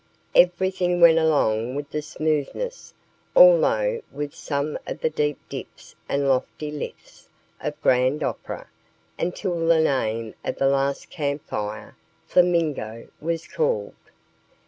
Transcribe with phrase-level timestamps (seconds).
[0.33, 2.95] Everything went along with the smoothness,
[3.35, 8.67] although with some of the deep dips and lofty lifts, of Grand Opera,
[9.19, 11.95] until the name of the last Camp Fire,
[12.25, 13.93] Flamingo, was called.